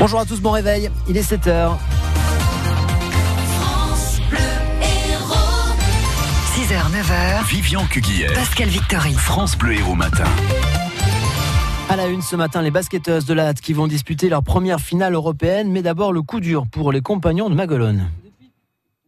[0.00, 0.90] Bonjour à tous, bon réveil.
[1.10, 1.72] Il est 7h.
[6.54, 7.46] 6h, 9h.
[7.46, 8.32] Vivian Cuguière.
[8.32, 9.12] Pascal Victory.
[9.12, 10.24] France Bleu Héros Matin.
[11.90, 14.80] À la une ce matin, les basketteuses de la Hatte qui vont disputer leur première
[14.80, 18.08] finale européenne, mais d'abord le coup dur pour les compagnons de Magolone.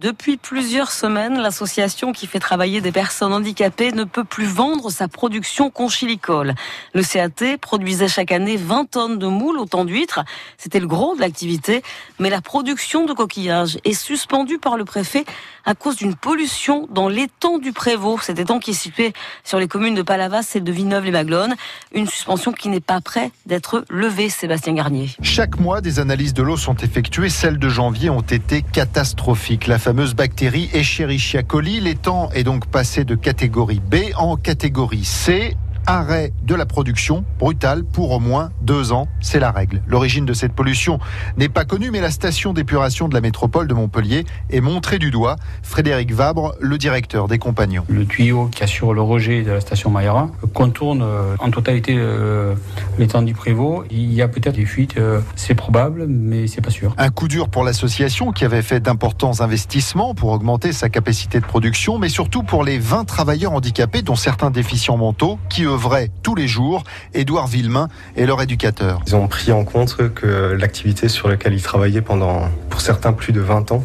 [0.00, 5.08] Depuis plusieurs semaines, l'association qui fait travailler des personnes handicapées ne peut plus vendre sa
[5.08, 6.54] production conchilicole.
[6.94, 10.20] Le CAT produisait chaque année 20 tonnes de moules autant d'huîtres.
[10.56, 11.82] C'était le gros de l'activité.
[12.18, 15.26] Mais la production de coquillages est suspendue par le préfet
[15.66, 18.24] à cause d'une pollution dans l'étang du Prévost.
[18.24, 19.12] Cet étang qui est situé
[19.44, 21.54] sur les communes de Palavas et de Villeneuve-les-Maglones.
[21.92, 25.10] Une suspension qui n'est pas prête d'être levée, Sébastien Garnier.
[25.20, 27.28] Chaque mois, des analyses de l'eau sont effectuées.
[27.28, 29.66] Celles de janvier ont été catastrophiques.
[29.90, 35.56] Fameuse bactérie Escherichia coli, l'étang est donc passé de catégorie B en catégorie C
[35.90, 39.08] arrêt de la production brutale pour au moins deux ans.
[39.20, 39.82] C'est la règle.
[39.88, 41.00] L'origine de cette pollution
[41.36, 45.10] n'est pas connue, mais la station d'épuration de la métropole de Montpellier est montrée du
[45.10, 45.36] doigt.
[45.62, 47.84] Frédéric Vabre, le directeur des compagnons.
[47.88, 52.54] Le tuyau qui assure le rejet de la station Mayara contourne euh, en totalité euh,
[52.98, 53.86] l'étang du Prévost.
[53.90, 56.94] Il y a peut-être des fuites, euh, c'est probable, mais c'est pas sûr.
[56.98, 61.46] Un coup dur pour l'association qui avait fait d'importants investissements pour augmenter sa capacité de
[61.46, 66.34] production, mais surtout pour les 20 travailleurs handicapés, dont certains déficients mentaux, qui œuvraient tous
[66.34, 66.84] les jours.
[67.14, 69.00] Édouard Villemain est leur éducateur.
[69.06, 73.32] Ils ont pris en compte que l'activité sur laquelle ils travaillaient pendant, pour certains, plus
[73.32, 73.84] de 20 ans,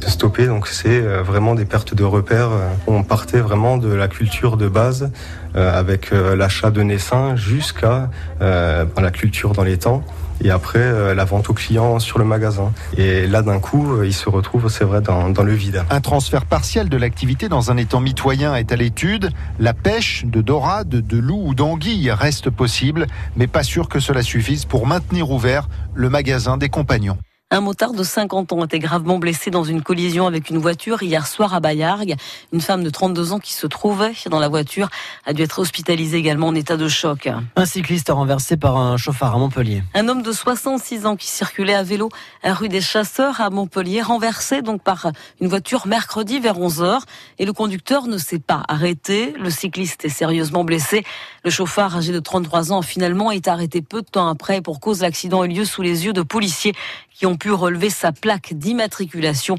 [0.00, 0.46] de stopper.
[0.46, 2.50] Donc c'est vraiment des pertes de repères.
[2.86, 5.10] On partait vraiment de la culture de base,
[5.56, 8.08] euh, avec euh, l'achat de naissins jusqu'à
[8.40, 10.04] euh, la culture dans les temps
[10.42, 12.72] et après euh, la vente aux clients sur le magasin.
[12.96, 15.84] Et là, d'un coup, euh, ils se retrouvent, c'est vrai, dans, dans, le vide.
[15.90, 19.30] Un transfert partiel de l'activité dans un étang mitoyen est à l'étude.
[19.58, 24.22] La pêche de dorade, de loup ou d'anguille reste possible, mais pas sûr que cela
[24.22, 27.18] suffise pour maintenir ouvert le magasin des compagnons.
[27.52, 31.26] Un motard de 50 ans été gravement blessé dans une collision avec une voiture hier
[31.26, 32.14] soir à Bayargues.
[32.52, 34.88] Une femme de 32 ans qui se trouvait dans la voiture
[35.26, 37.28] a dû être hospitalisée également en état de choc.
[37.56, 39.82] Un cycliste renversé par un chauffard à Montpellier.
[39.94, 42.08] Un homme de 66 ans qui circulait à vélo
[42.44, 45.10] à rue des Chasseurs à Montpellier, renversé donc par
[45.40, 47.00] une voiture mercredi vers 11 h
[47.40, 49.34] et le conducteur ne s'est pas arrêté.
[49.36, 51.04] Le cycliste est sérieusement blessé.
[51.44, 55.00] Le chauffard âgé de 33 ans finalement est arrêté peu de temps après pour cause
[55.00, 56.74] l'accident a eu lieu sous les yeux de policiers
[57.20, 59.56] qui ont pu relever sa plaque d'immatriculation.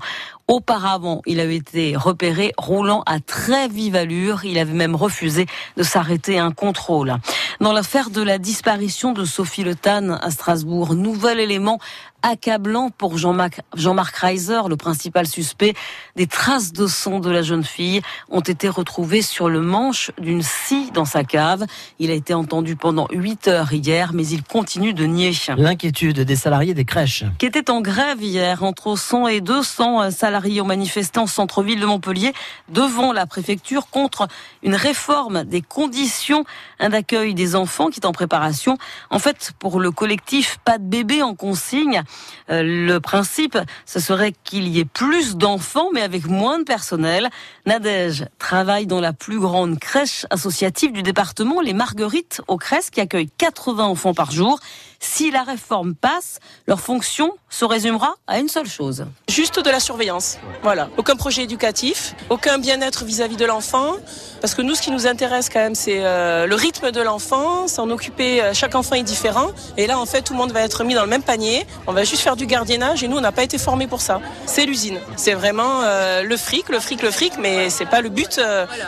[0.47, 4.43] Auparavant, il avait été repéré roulant à très vive allure.
[4.43, 5.45] Il avait même refusé
[5.77, 7.15] de s'arrêter à un contrôle.
[7.59, 11.79] Dans l'affaire de la disparition de Sophie Le Tan à Strasbourg, nouvel élément
[12.21, 15.73] accablant pour Jean-Marc Jean Reiser, le principal suspect.
[16.15, 20.43] Des traces de sang de la jeune fille ont été retrouvées sur le manche d'une
[20.43, 21.65] scie dans sa cave.
[21.97, 25.31] Il a été entendu pendant 8 heures hier, mais il continue de nier.
[25.57, 27.23] L'inquiétude des salariés des crèches.
[27.39, 32.33] Qui en grève hier, entre 100 et 200 salariés ont manifesté en centre-ville de Montpellier
[32.69, 34.27] devant la préfecture contre
[34.61, 36.43] une réforme des conditions
[36.79, 38.77] d'accueil des enfants qui est en préparation.
[39.09, 42.03] En fait, pour le collectif Pas de bébé en consigne,
[42.49, 47.29] euh, le principe, ce serait qu'il y ait plus d'enfants, mais avec moins de personnel.
[47.65, 52.99] Nadège travaille dans la plus grande crèche associative du département, les Marguerites au Crèche, qui
[52.99, 54.59] accueille 80 enfants par jour.
[54.99, 59.05] Si la réforme passe, leur fonction se résumera à une seule chose.
[59.29, 60.39] Juste de la surveillance.
[60.63, 60.89] Voilà.
[60.97, 63.97] Aucun projet éducatif, aucun bien-être vis-à-vis de l'enfant.
[64.41, 67.68] Parce que nous, ce qui nous intéresse quand même, c'est euh, le rythme de l'enfant,
[67.68, 68.41] s'en occuper.
[68.41, 69.52] Euh, chaque enfant est différent.
[69.78, 71.68] Et là, en fait, tout le monde va être mis dans le même panier.
[71.85, 74.19] On va juste faire du gardiennage et nous, on n'a pas été formés pour ça.
[74.47, 75.00] C'est l'usine.
[75.16, 78.41] C'est vraiment euh, le fric, le fric, le fric, mais c'est pas le but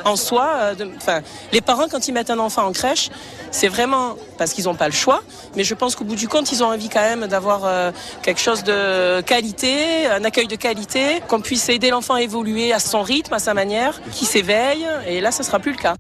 [0.06, 0.74] en soi.
[0.98, 1.22] Enfin,
[1.52, 3.12] les parents, quand ils mettent un enfant en crèche,
[3.52, 5.22] c'est vraiment parce qu'ils n'ont pas le choix.
[5.56, 7.92] Mais je pense qu'au bout du compte, ils ont envie quand même d'avoir
[8.24, 12.80] quelque chose de qualité, un accueil de qualité, qu'on puisse aider l'enfant à évoluer à
[12.80, 14.88] son rythme, à sa manière, qui s'éveille.
[15.08, 15.96] Et là, sera plus le cas.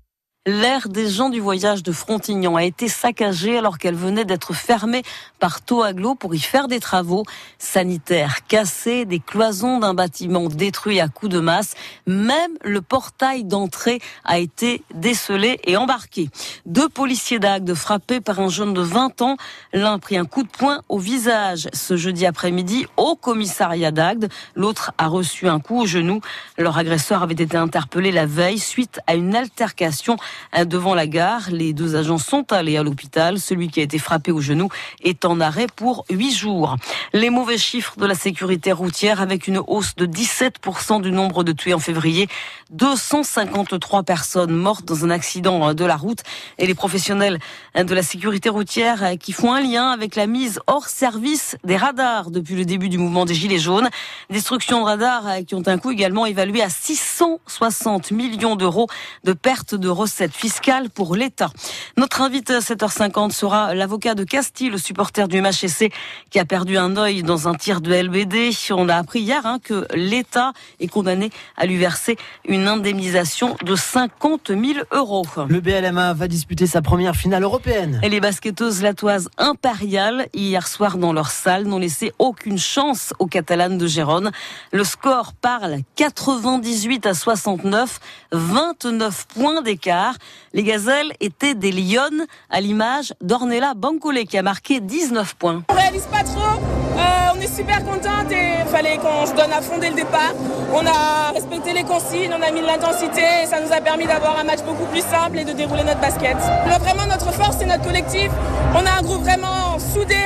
[0.45, 5.01] L'aire des gens du voyage de Frontignan a été saccagée alors qu'elle venait d'être fermée
[5.39, 7.23] par Toaglo pour y faire des travaux
[7.59, 11.75] sanitaires cassés, des cloisons d'un bâtiment détruit à coups de masse.
[12.07, 16.29] Même le portail d'entrée a été décelé et embarqué.
[16.65, 19.37] Deux policiers d'Agde frappés par un jeune de 20 ans.
[19.71, 24.27] L'un pris un coup de poing au visage ce jeudi après-midi au commissariat d'Agde.
[24.55, 26.19] L'autre a reçu un coup au genou.
[26.57, 30.17] Leur agresseur avait été interpellé la veille suite à une altercation
[30.65, 31.49] devant la gare.
[31.51, 33.39] Les deux agents sont allés à l'hôpital.
[33.39, 34.69] Celui qui a été frappé au genou
[35.03, 36.75] est en arrêt pour huit jours.
[37.13, 41.51] Les mauvais chiffres de la sécurité routière avec une hausse de 17% du nombre de
[41.51, 42.27] tués en février.
[42.71, 46.23] 253 personnes mortes dans un accident de la route
[46.57, 47.39] et les professionnels
[47.75, 52.31] de la sécurité routière qui font un lien avec la mise hors service des radars
[52.31, 53.89] depuis le début du mouvement des Gilets jaunes.
[54.29, 58.87] Destruction de radars qui ont un coût également évalué à 660 millions d'euros
[59.23, 61.51] de pertes de recettes fiscales pour l'État.
[61.97, 65.91] Notre invité à 7h50 sera l'avocat de Castille, le supporter du MHSC
[66.29, 68.51] qui a perdu un œil dans un tir de LBD.
[68.71, 72.17] On a appris hier hein, que l'État est condamné à lui verser
[72.47, 74.61] une indemnisation de 50 000
[74.91, 75.25] euros.
[75.47, 77.99] Le BLMA va disputer sa première finale européenne.
[78.03, 83.27] Et les basketteuses latoises impériales, hier soir dans leur salle, n'ont laissé aucune chance aux
[83.27, 84.31] Catalanes de Gérone.
[84.71, 87.99] Le score parle 98 à 69,
[88.31, 90.12] 29 points d'écart.
[90.53, 95.63] Les gazelles étaient des lionnes, à l'image d'Ornella Bancolé qui a marqué 19 points.
[95.69, 99.51] On réalise pas trop, euh, on est super contente et il fallait qu'on se donne
[99.51, 100.33] à fond dès le départ.
[100.73, 104.05] On a respecté les consignes, on a mis de l'intensité et ça nous a permis
[104.05, 106.37] d'avoir un match beaucoup plus simple et de dérouler notre basket.
[106.79, 108.29] vraiment notre force c'est notre collectif.
[108.73, 110.17] On a un groupe vraiment soudé,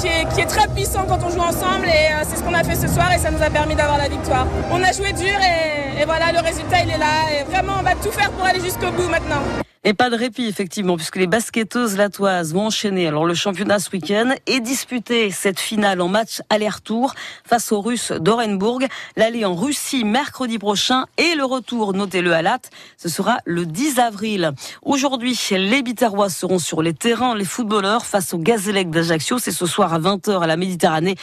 [0.00, 2.76] qui est très puissant quand on joue ensemble et euh, c'est ce qu'on a fait
[2.76, 4.46] ce soir et ça nous a permis d'avoir la victoire.
[4.70, 7.82] On a joué dur et, et voilà, le résultat il est là et vraiment on
[7.82, 9.42] va tout faire pour aller jusqu'au bout maintenant.
[9.84, 13.90] Et pas de répit, effectivement, puisque les basketteuses latoises vont enchaîner alors le championnat ce
[13.90, 17.14] week-end et disputer cette finale en match aller-retour
[17.44, 18.86] face aux Russes d'Orenburg.
[19.16, 22.60] L'aller en Russie mercredi prochain et le retour, notez-le à l'AT,
[22.96, 24.52] ce sera le 10 avril.
[24.82, 29.40] Aujourd'hui, les Bitarois seront sur les terrains, les footballeurs face au Gazélec d'Ajaccio.
[29.40, 31.16] C'est ce soir à 20h à la Méditerranée.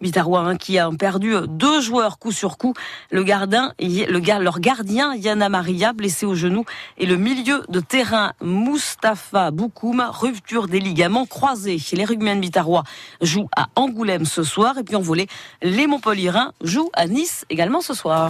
[0.00, 2.74] Bitarois hein, qui a perdu deux joueurs coup sur coup.
[3.10, 6.64] Le gardien, le, leur gardien Yana Maria blessé au genou
[6.98, 11.78] et le milieu de terrain Mustapha Boukoum rupture des ligaments croisés.
[11.92, 12.84] Les rugbymen bitarois
[13.20, 15.26] jouent à Angoulême ce soir et puis en volée,
[15.62, 18.22] les Montpellierins jouent à Nice également ce soir.